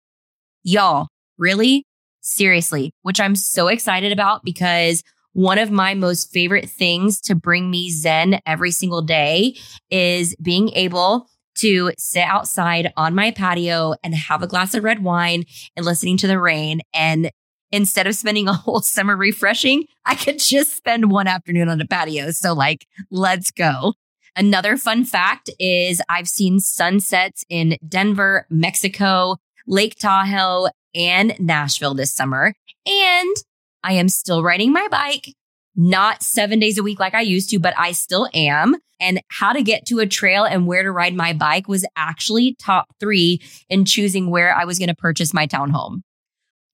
Y'all, 0.63 1.09
really? 1.39 1.85
Seriously, 2.21 2.93
which 3.03 3.21
I'm 3.21 3.37
so 3.37 3.69
excited 3.69 4.13
about 4.13 4.45
because 4.45 5.03
one 5.33 5.59
of 5.59 5.71
my 5.71 5.95
most 5.95 6.33
favorite 6.33 6.69
things 6.69 7.21
to 7.21 7.35
bring 7.35 7.71
me 7.71 7.91
zen 7.91 8.41
every 8.47 8.71
single 8.71 9.03
day 9.03 9.55
is 9.91 10.35
being 10.43 10.71
able 10.71 11.29
to 11.57 11.93
sit 11.99 12.23
outside 12.23 12.93
on 12.97 13.15
my 13.15 13.31
patio 13.31 13.95
and 14.03 14.15
have 14.15 14.43
a 14.43 14.47
glass 14.47 14.75
of 14.75 14.85
red 14.85 15.03
wine 15.03 15.45
and 15.77 15.87
listening 15.87 16.17
to 16.19 16.27
the 16.27 16.41
rain 16.41 16.81
and 16.93 17.31
instead 17.77 18.07
of 18.07 18.15
spending 18.15 18.49
a 18.49 18.55
whole 18.55 18.81
summer 18.83 19.17
refreshing, 19.17 19.85
I 20.05 20.15
could 20.15 20.39
just 20.39 20.77
spend 20.77 21.11
one 21.11 21.27
afternoon 21.29 21.69
on 21.69 21.81
a 21.81 21.87
patio. 21.87 22.31
So, 22.31 22.55
like, 22.55 22.87
let's 23.11 23.51
go. 23.51 23.95
Another 24.35 24.77
fun 24.77 25.05
fact 25.05 25.51
is 25.59 26.03
I've 26.09 26.29
seen 26.29 26.61
sunsets 26.61 27.45
in 27.49 27.77
Denver, 27.87 28.47
Mexico, 28.51 29.37
Lake 29.67 29.97
Tahoe, 29.99 30.69
and 30.95 31.35
Nashville 31.39 31.95
this 31.95 32.13
summer. 32.13 32.55
And 32.87 33.37
I 33.83 33.93
am 33.93 34.09
still 34.09 34.43
riding 34.43 34.73
my 34.73 34.89
bike, 34.91 35.35
not 35.75 36.23
seven 36.23 36.59
days 36.59 36.79
a 36.79 36.83
week 36.83 37.01
like 37.01 37.15
I 37.15 37.23
used 37.23 37.51
to, 37.51 37.59
but 37.59 37.75
I 37.79 37.93
still 37.93 38.29
am. 38.35 38.77
And 38.99 39.21
how 39.29 39.53
to 39.53 39.63
get 39.63 39.87
to 39.87 39.99
a 39.99 40.07
trail 40.07 40.45
and 40.45 40.67
where 40.67 40.83
to 40.83 40.91
ride 40.91 41.15
my 41.15 41.35
bike 41.35 41.69
was 41.69 41.85
actually 41.97 42.57
top 42.59 42.87
three 42.99 43.43
in 43.69 43.85
choosing 43.85 44.31
where 44.31 44.55
I 44.55 44.65
was 44.65 44.79
going 44.79 44.89
to 44.89 44.95
purchase 44.95 45.35
my 45.35 45.47
townhome. 45.47 46.01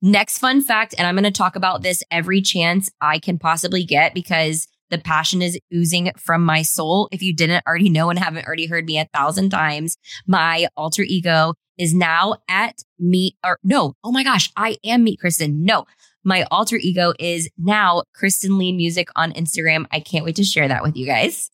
Next 0.05 0.39
fun 0.39 0.61
fact, 0.61 0.97
and 0.99 1.07
I'm 1.07 1.15
going 1.15 1.23
to 1.23 1.31
talk 1.31 1.55
about 1.55 1.83
this 1.83 2.03
every 2.11 2.43
chance 2.43 2.91
I 3.01 3.21
can 3.21 3.39
possibly 3.39 3.85
get 3.85 4.15
because 4.15 4.67
the 4.91 4.99
passion 4.99 5.41
is 5.41 5.59
oozing 5.73 6.11
from 6.19 6.45
my 6.45 6.63
soul. 6.63 7.09
If 7.13 7.23
you 7.23 7.33
didn't 7.33 7.65
already 7.69 7.89
know 7.89 8.11
and 8.11 8.19
haven't 8.19 8.45
already 8.45 8.67
heard 8.67 8.85
me 8.85 8.99
a 8.99 9.09
thousand 9.15 9.51
times, 9.51 9.97
my 10.27 10.67
alter 10.77 11.03
ego 11.03 11.55
is 11.79 11.95
now 11.95 12.35
at 12.49 12.83
meet 12.99 13.37
or 13.45 13.59
no, 13.63 13.95
oh 14.03 14.11
my 14.11 14.25
gosh, 14.25 14.51
I 14.57 14.77
am 14.85 15.05
meet 15.05 15.21
Kristen. 15.21 15.65
No, 15.65 15.87
my 16.25 16.47
alter 16.51 16.77
ego 16.77 17.15
is 17.21 17.49
now 17.57 18.03
Kristen 18.13 18.59
Lee 18.59 18.73
Music 18.73 19.09
on 19.15 19.33
Instagram. 19.33 19.87
I 19.93 20.01
can't 20.01 20.25
wait 20.25 20.37
to 20.37 20.45
share 20.45 20.67
that 20.67 20.83
with 20.83 20.97
you 20.97 21.07
guys. 21.07 21.49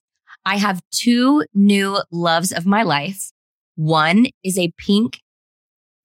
I 0.46 0.56
have 0.56 0.80
two 0.90 1.44
new 1.52 1.98
loves 2.10 2.50
of 2.52 2.64
my 2.64 2.82
life. 2.82 3.30
One 3.76 4.26
is 4.42 4.58
a 4.58 4.72
pink 4.78 5.20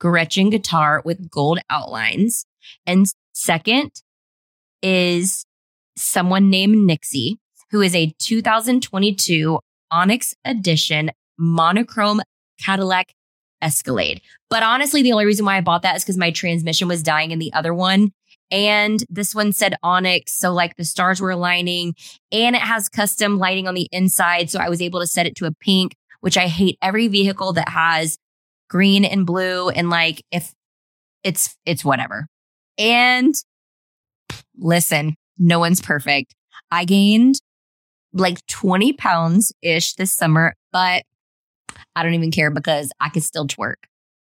Gretsch 0.03 0.51
guitar 0.51 1.01
with 1.05 1.29
gold 1.29 1.59
outlines. 1.69 2.45
And 2.85 3.05
second 3.33 3.91
is 4.81 5.45
someone 5.95 6.49
named 6.49 6.85
Nixie, 6.85 7.37
who 7.71 7.81
is 7.81 7.95
a 7.95 8.13
2022 8.19 9.59
Onyx 9.91 10.33
Edition 10.43 11.11
monochrome 11.37 12.21
Cadillac 12.59 13.13
Escalade. 13.61 14.21
But 14.49 14.63
honestly, 14.63 15.01
the 15.01 15.13
only 15.13 15.25
reason 15.25 15.45
why 15.45 15.57
I 15.57 15.61
bought 15.61 15.83
that 15.83 15.95
is 15.95 16.03
because 16.03 16.17
my 16.17 16.31
transmission 16.31 16.87
was 16.87 17.01
dying 17.01 17.31
in 17.31 17.39
the 17.39 17.53
other 17.53 17.73
one. 17.73 18.11
And 18.51 19.03
this 19.09 19.33
one 19.33 19.53
said 19.53 19.75
Onyx. 19.81 20.37
So 20.37 20.51
like 20.51 20.75
the 20.75 20.83
stars 20.83 21.21
were 21.21 21.31
aligning 21.31 21.95
and 22.31 22.55
it 22.55 22.61
has 22.61 22.89
custom 22.89 23.39
lighting 23.39 23.67
on 23.67 23.73
the 23.73 23.87
inside. 23.91 24.49
So 24.49 24.59
I 24.59 24.69
was 24.69 24.81
able 24.81 24.99
to 24.99 25.07
set 25.07 25.25
it 25.25 25.35
to 25.37 25.45
a 25.45 25.51
pink, 25.51 25.95
which 26.19 26.37
I 26.37 26.47
hate 26.47 26.77
every 26.81 27.07
vehicle 27.07 27.53
that 27.53 27.69
has 27.69 28.17
green 28.73 29.05
and 29.05 29.23
blue. 29.23 29.69
And 29.69 29.91
like, 29.91 30.23
if 30.31 30.51
it's, 31.23 31.55
it's 31.63 31.85
whatever. 31.85 32.25
And 32.79 33.35
listen, 34.57 35.15
no 35.37 35.59
one's 35.59 35.79
perfect. 35.79 36.33
I 36.71 36.83
gained 36.85 37.35
like 38.13 38.43
20 38.47 38.93
pounds 38.93 39.53
ish 39.61 39.93
this 39.93 40.11
summer, 40.11 40.55
but 40.71 41.03
I 41.95 42.01
don't 42.01 42.15
even 42.15 42.31
care 42.31 42.49
because 42.49 42.91
I 42.99 43.09
could 43.09 43.23
still 43.23 43.47
twerk. 43.47 43.75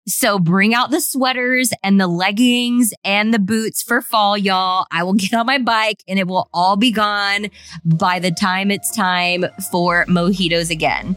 So 0.07 0.39
bring 0.39 0.75
out 0.75 0.91
the 0.91 1.01
sweaters 1.01 1.73
and 1.83 1.99
the 1.99 2.07
leggings 2.07 2.93
and 3.03 3.33
the 3.33 3.39
boots 3.39 3.83
for 3.83 4.03
fall, 4.03 4.37
y'all. 4.37 4.85
I 4.91 5.05
will 5.05 5.15
get 5.15 5.33
on 5.33 5.47
my 5.47 5.57
bike 5.57 6.05
and 6.07 6.19
it 6.19 6.29
will 6.29 6.51
all 6.53 6.77
be 6.77 6.93
gone 6.93 7.47
by 7.83 8.19
the 8.19 8.31
time 8.31 8.71
it's 8.71 8.95
time 8.95 9.47
for 9.71 10.05
mojitos 10.05 10.69
again. 10.71 11.17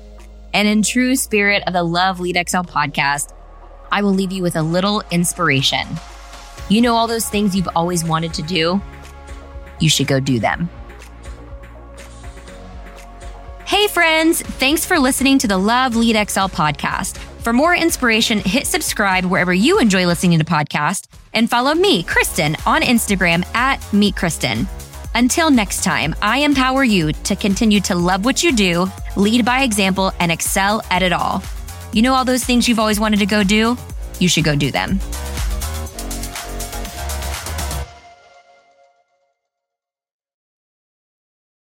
And 0.57 0.67
in 0.67 0.81
true 0.81 1.15
spirit 1.15 1.61
of 1.67 1.73
the 1.73 1.83
Love 1.83 2.19
Lead 2.19 2.35
Excel 2.35 2.63
podcast, 2.63 3.31
I 3.91 4.01
will 4.01 4.11
leave 4.11 4.31
you 4.31 4.41
with 4.41 4.55
a 4.55 4.63
little 4.63 5.03
inspiration. 5.11 5.85
You 6.67 6.81
know, 6.81 6.95
all 6.95 7.05
those 7.05 7.29
things 7.29 7.55
you've 7.55 7.69
always 7.75 8.03
wanted 8.03 8.33
to 8.33 8.41
do? 8.41 8.81
You 9.79 9.87
should 9.87 10.07
go 10.07 10.19
do 10.19 10.39
them. 10.39 10.67
Hey, 13.67 13.85
friends, 13.85 14.41
thanks 14.41 14.83
for 14.83 14.97
listening 14.97 15.37
to 15.37 15.47
the 15.47 15.59
Love 15.59 15.95
Lead 15.95 16.15
Excel 16.15 16.49
podcast. 16.49 17.19
For 17.43 17.53
more 17.53 17.75
inspiration, 17.75 18.39
hit 18.39 18.65
subscribe 18.65 19.25
wherever 19.25 19.53
you 19.53 19.77
enjoy 19.77 20.07
listening 20.07 20.39
to 20.39 20.43
podcasts 20.43 21.05
and 21.35 21.47
follow 21.47 21.75
me, 21.75 22.01
Kristen, 22.01 22.57
on 22.65 22.81
Instagram 22.81 23.45
at 23.53 23.77
Meet 23.93 24.15
Kristen. 24.15 24.67
Until 25.13 25.51
next 25.51 25.83
time, 25.83 26.15
I 26.19 26.39
empower 26.39 26.83
you 26.83 27.11
to 27.11 27.35
continue 27.35 27.79
to 27.81 27.93
love 27.93 28.25
what 28.25 28.41
you 28.41 28.51
do, 28.51 28.87
lead 29.17 29.43
by 29.43 29.63
example, 29.63 30.13
and 30.19 30.31
excel 30.31 30.81
at 30.89 31.01
it 31.01 31.11
all. 31.11 31.43
You 31.91 32.01
know 32.01 32.13
all 32.13 32.25
those 32.25 32.43
things 32.43 32.67
you've 32.67 32.79
always 32.79 32.99
wanted 32.99 33.19
to 33.19 33.25
go 33.25 33.43
do? 33.43 33.77
You 34.19 34.29
should 34.29 34.43
go 34.43 34.55
do 34.55 34.71
them. 34.71 34.99